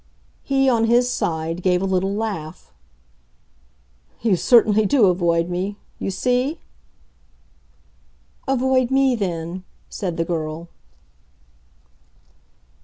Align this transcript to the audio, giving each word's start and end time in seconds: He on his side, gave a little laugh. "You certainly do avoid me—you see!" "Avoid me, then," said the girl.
He 0.41 0.67
on 0.67 0.85
his 0.85 1.07
side, 1.11 1.61
gave 1.61 1.79
a 1.79 1.85
little 1.85 2.15
laugh. 2.15 2.71
"You 4.23 4.35
certainly 4.35 4.87
do 4.87 5.05
avoid 5.05 5.47
me—you 5.47 6.09
see!" 6.09 6.59
"Avoid 8.47 8.89
me, 8.89 9.13
then," 9.15 9.63
said 9.91 10.17
the 10.17 10.25
girl. 10.25 10.69